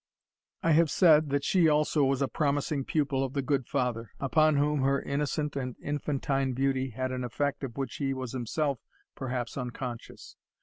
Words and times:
I 0.63 0.71
have 0.71 0.89
said, 0.89 1.29
that 1.29 1.43
she 1.43 1.67
also 1.69 2.03
was 2.03 2.23
a 2.23 2.27
promising 2.27 2.85
pupil 2.85 3.23
of 3.23 3.33
the 3.33 3.43
good 3.43 3.67
father, 3.67 4.09
upon 4.19 4.55
whom 4.55 4.81
her 4.81 4.99
innocent 4.99 5.55
and 5.55 5.75
infantine 5.79 6.53
beauty 6.53 6.89
had 6.89 7.11
an 7.11 7.23
effect 7.23 7.63
of 7.63 7.77
which 7.77 7.97
he 7.97 8.11
was 8.11 8.31
himself, 8.31 8.79
perhaps, 9.13 9.59
unconscious. 9.59 10.37